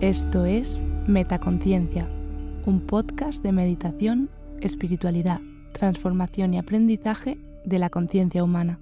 [0.00, 2.08] Esto es Metaconciencia,
[2.64, 4.30] un podcast de meditación,
[4.62, 5.42] espiritualidad,
[5.74, 8.80] transformación y aprendizaje de la conciencia humana.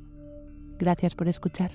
[0.78, 1.72] Gracias por escuchar.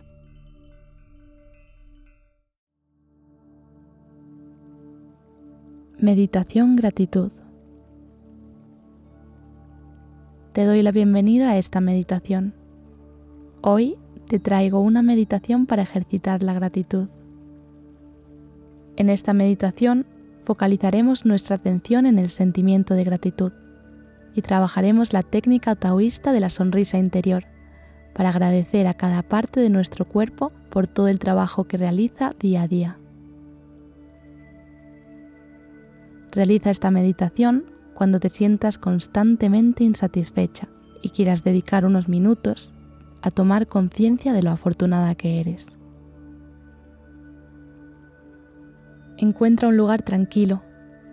[5.97, 7.33] Meditación Gratitud.
[10.53, 12.53] Te doy la bienvenida a esta meditación.
[13.61, 17.09] Hoy te traigo una meditación para ejercitar la gratitud.
[18.95, 20.05] En esta meditación
[20.45, 23.51] focalizaremos nuestra atención en el sentimiento de gratitud
[24.35, 27.45] y trabajaremos la técnica taoísta de la sonrisa interior
[28.13, 32.63] para agradecer a cada parte de nuestro cuerpo por todo el trabajo que realiza día
[32.63, 32.97] a día.
[36.31, 40.67] Realiza esta meditación cuando te sientas constantemente insatisfecha
[41.01, 42.73] y quieras dedicar unos minutos
[43.21, 45.77] a tomar conciencia de lo afortunada que eres.
[49.23, 50.63] Encuentra un lugar tranquilo,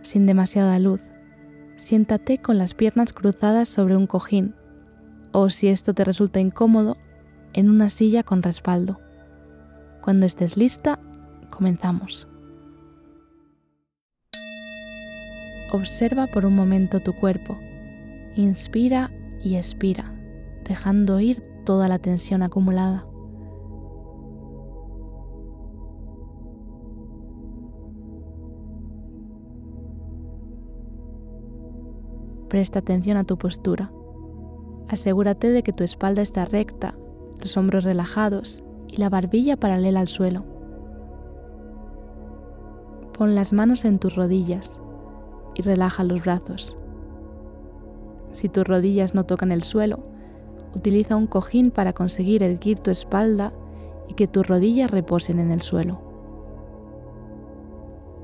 [0.03, 1.01] sin demasiada luz.
[1.77, 4.57] Siéntate con las piernas cruzadas sobre un cojín
[5.31, 6.97] o, si esto te resulta incómodo,
[7.53, 8.99] en una silla con respaldo.
[10.03, 10.99] Cuando estés lista,
[11.51, 12.27] comenzamos.
[15.71, 17.61] Observa por un momento tu cuerpo.
[18.35, 20.17] Inspira y expira,
[20.65, 23.07] dejando ir toda la tensión acumulada.
[32.51, 33.93] Presta atención a tu postura.
[34.89, 36.95] Asegúrate de que tu espalda está recta,
[37.39, 40.45] los hombros relajados y la barbilla paralela al suelo.
[43.17, 44.81] Pon las manos en tus rodillas
[45.55, 46.77] y relaja los brazos.
[48.33, 50.01] Si tus rodillas no tocan el suelo,
[50.75, 53.53] utiliza un cojín para conseguir erguir tu espalda
[54.09, 56.01] y que tus rodillas reposen en el suelo.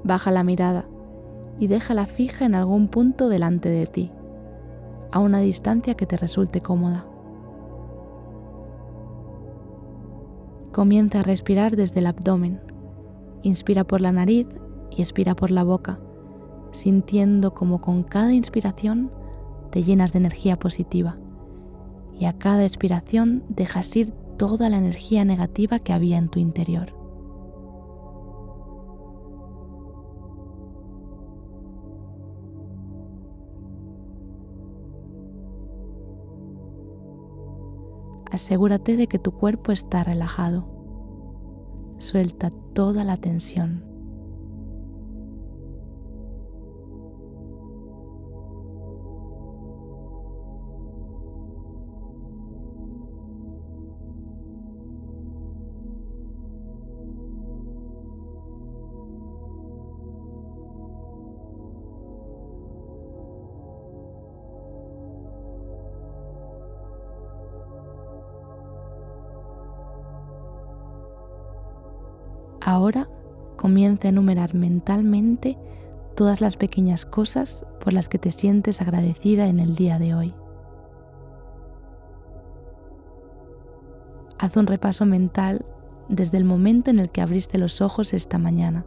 [0.03, 0.89] Baja la mirada
[1.61, 4.13] y déjala fija en algún punto delante de ti
[5.13, 7.07] a una distancia que te resulte cómoda.
[10.73, 12.61] Comienza a respirar desde el abdomen.
[13.43, 14.47] Inspira por la nariz
[14.91, 16.01] y expira por la boca,
[16.73, 19.11] sintiendo como con cada inspiración
[19.71, 21.19] te llenas de energía positiva
[22.19, 26.96] y a cada expiración dejas ir toda la energía negativa que había en tu interior.
[38.37, 40.69] Asegúrate de que tu cuerpo está relajado.
[41.99, 43.86] Suelta toda la tensión.
[72.77, 73.09] Ahora
[73.57, 75.57] comienza a enumerar mentalmente
[76.15, 80.35] todas las pequeñas cosas por las que te sientes agradecida en el día de hoy.
[84.39, 85.65] Haz un repaso mental
[86.11, 88.85] desde el momento en el que abriste los ojos esta mañana.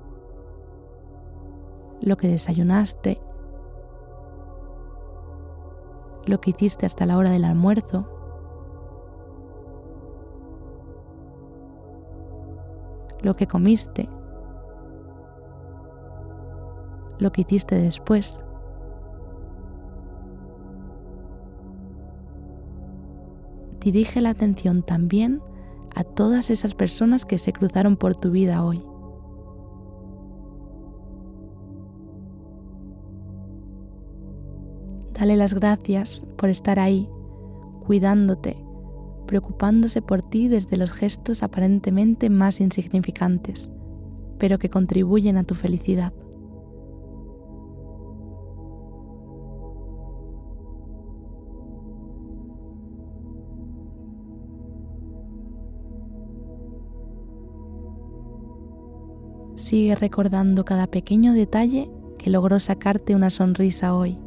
[1.99, 3.19] Lo que desayunaste,
[6.27, 8.18] lo que hiciste hasta la hora del almuerzo,
[13.21, 14.09] lo que comiste,
[17.19, 18.43] lo que hiciste después.
[23.81, 25.41] Dirige la atención también
[25.95, 28.83] a todas esas personas que se cruzaron por tu vida hoy.
[35.13, 37.09] Dale las gracias por estar ahí,
[37.85, 38.68] cuidándote,
[39.29, 43.69] preocupándose por ti desde los gestos aparentemente más insignificantes,
[44.39, 46.13] pero que contribuyen a tu felicidad.
[59.55, 64.17] Sigue recordando cada pequeño detalle que logró sacarte una sonrisa hoy.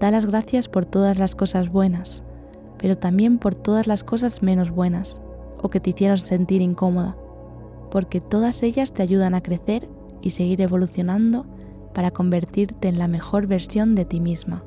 [0.00, 2.22] Da las gracias por todas las cosas buenas,
[2.78, 5.20] pero también por todas las cosas menos buenas
[5.60, 7.16] o que te hicieron sentir incómoda,
[7.90, 9.88] porque todas ellas te ayudan a crecer
[10.22, 11.46] y seguir evolucionando
[11.94, 14.64] para convertirte en la mejor versión de ti misma.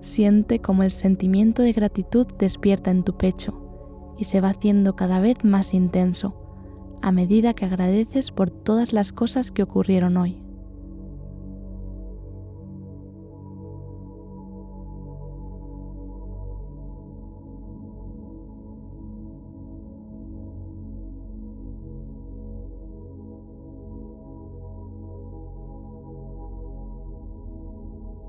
[0.00, 5.20] Siente como el sentimiento de gratitud despierta en tu pecho y se va haciendo cada
[5.20, 6.45] vez más intenso
[7.02, 10.46] a medida que agradeces por todas las cosas que ocurrieron hoy.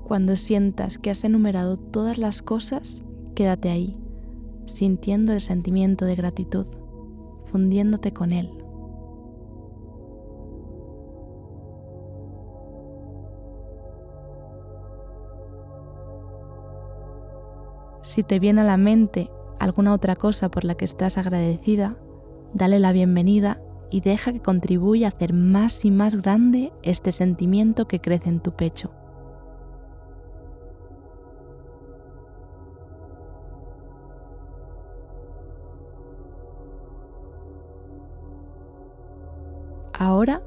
[0.08, 3.04] Cuando sientas que has enumerado todas las cosas,
[3.34, 3.98] quédate ahí,
[4.64, 6.66] sintiendo el sentimiento de gratitud,
[7.44, 8.57] fundiéndote con él.
[18.18, 19.30] Si te viene a la mente
[19.60, 21.96] alguna otra cosa por la que estás agradecida,
[22.52, 23.62] dale la bienvenida
[23.92, 28.40] y deja que contribuya a hacer más y más grande este sentimiento que crece en
[28.40, 28.90] tu pecho.
[39.96, 40.42] Ahora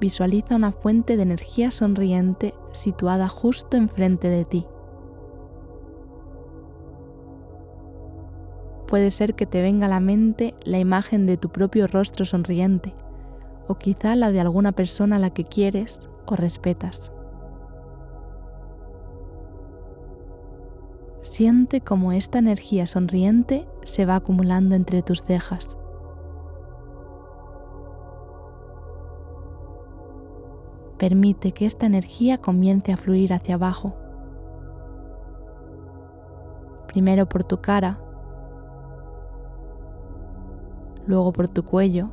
[0.00, 4.66] visualiza una fuente de energía sonriente situada justo enfrente de ti.
[8.88, 12.94] Puede ser que te venga a la mente la imagen de tu propio rostro sonriente
[13.68, 17.12] o quizá la de alguna persona a la que quieres o respetas.
[21.20, 25.76] Siente cómo esta energía sonriente se va acumulando entre tus cejas
[30.98, 33.94] Permite que esta energía comience a fluir hacia abajo.
[36.88, 38.00] Primero por tu cara,
[41.08, 42.10] luego por tu cuello,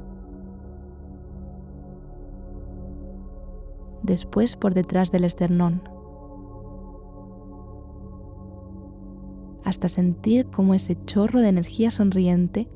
[4.01, 5.83] después por detrás del esternón,
[9.63, 12.67] hasta sentir cómo ese chorro de energía sonriente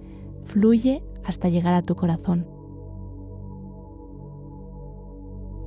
[0.43, 2.59] fluye hasta llegar a tu corazón.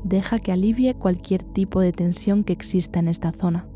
[0.04, 3.68] deja que alivie cualquier tipo de tensión que exista en esta zona.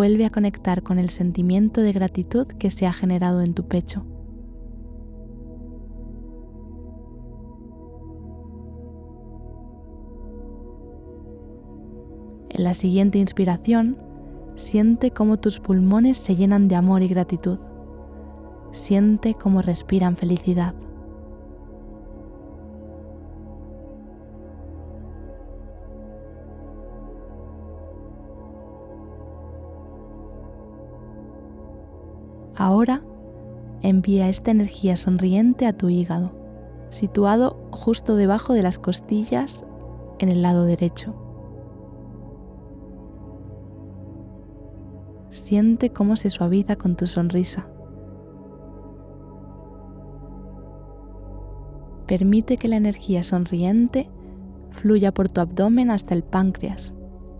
[0.00, 4.06] Vuelve a conectar con el sentimiento de gratitud que se ha generado en tu pecho.
[12.48, 13.98] En la siguiente inspiración,
[14.56, 17.58] siente cómo tus pulmones se llenan de amor y gratitud.
[18.72, 20.74] Siente cómo respiran felicidad.
[32.60, 33.02] Ahora
[33.80, 36.32] envía esta energía sonriente a tu hígado,
[36.90, 39.64] situado justo debajo de las costillas
[40.18, 41.14] en el lado derecho.
[45.30, 47.70] Siente cómo se suaviza con tu sonrisa.
[52.06, 54.10] Permite que la energía sonriente
[54.70, 56.94] fluya por tu abdomen hasta el páncreas,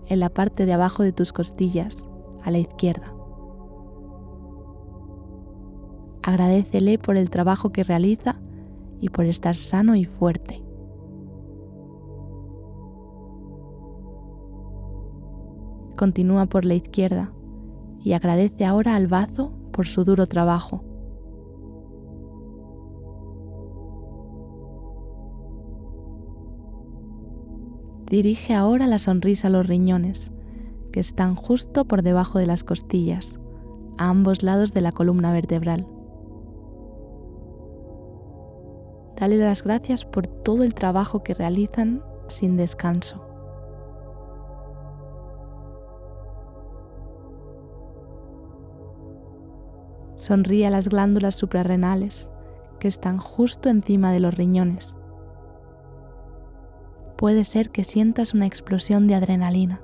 [0.07, 2.07] en la parte de abajo de tus costillas,
[2.43, 3.20] a la izquierda.
[6.31, 8.37] Agradecele por el trabajo que realiza
[8.99, 10.63] y por estar sano y fuerte.
[15.97, 17.33] Continúa por la izquierda
[17.99, 20.85] y agradece ahora al bazo por su duro trabajo.
[28.09, 30.31] Dirige ahora la sonrisa a los riñones,
[30.93, 33.37] que están justo por debajo de las costillas,
[33.97, 35.90] a ambos lados de la columna vertebral.
[39.21, 43.23] Dale las gracias por todo el trabajo que realizan sin descanso.
[50.17, 52.29] Sonríe a las glándulas suprarrenales
[52.79, 54.95] que están justo encima de los riñones
[57.21, 59.79] puede ser que sientas una explosión de adrenalina.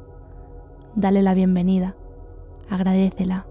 [0.96, 1.96] Dale la bienvenida,
[2.67, 3.46] agradecela.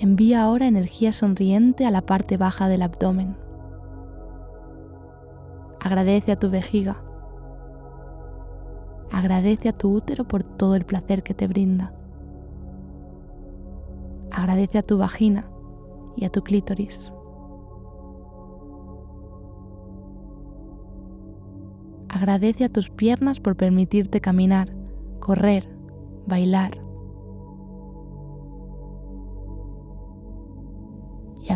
[0.00, 3.36] Envía ahora energía sonriente a la parte baja del abdomen.
[5.80, 7.02] Agradece a tu vejiga.
[9.10, 11.92] Agradece a tu útero por todo el placer que te brinda.
[14.30, 15.50] Agradece a tu vagina
[16.14, 17.12] y a tu clítoris.
[22.08, 24.72] Agradece a tus piernas por permitirte caminar,
[25.18, 25.68] correr,
[26.28, 26.87] bailar.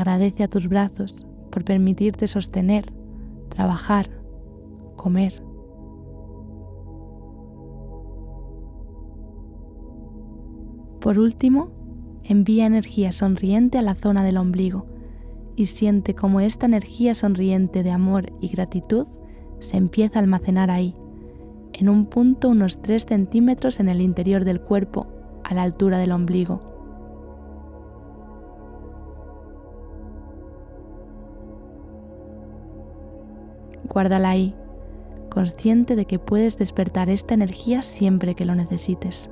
[0.03, 2.93] Agradece a tus brazos por permitirte sostener,
[3.51, 4.11] trabajar,
[4.97, 5.45] comer.
[11.01, 11.71] Por último,
[12.25, 14.87] envía energía sonriente a la zona del ombligo
[15.55, 19.07] y siente cómo esta energía sonriente de amor y gratitud
[19.61, 20.97] se empieza a almacenar ahí,
[21.73, 25.07] en un punto unos 3 centímetros en el interior del cuerpo,
[25.45, 26.72] a la altura del ombligo.
[33.85, 34.55] Guárdala ahí,
[35.31, 39.31] consciente de que puedes despertar esta energía siempre que lo necesites.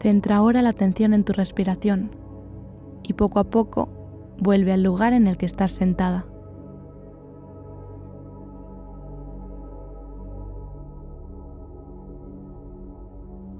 [0.00, 2.10] Centra ahora la atención en tu respiración
[3.02, 3.88] y poco a poco
[4.38, 6.24] vuelve al lugar en el que estás sentada.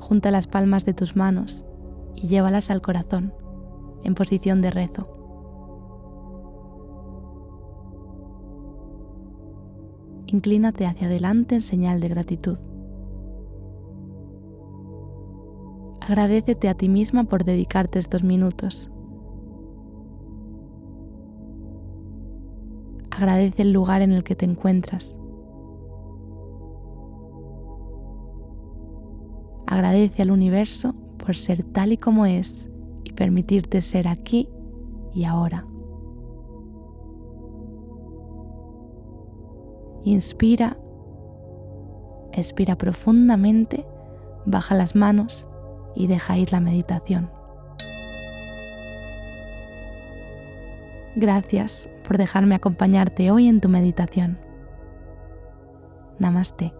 [0.09, 1.67] Junta las palmas de tus manos
[2.15, 3.35] y llévalas al corazón
[4.05, 5.07] en posición de rezo.
[10.25, 12.59] Inclínate hacia adelante en señal de gratitud.
[16.01, 18.91] Agradecete a ti misma por dedicarte estos minutos.
[23.11, 25.18] Agradece el lugar en el que te encuentras.
[29.79, 32.69] Agradece al universo por ser tal y como es
[33.05, 34.49] y permitirte ser aquí
[35.15, 35.65] y ahora.
[40.03, 40.77] Inspira,
[42.33, 43.87] expira profundamente,
[44.47, 45.47] baja las manos
[45.95, 47.31] y deja ir la meditación.
[51.15, 54.41] Gracias por dejarme acompañarte hoy en tu meditación.
[56.19, 56.73] Namaste.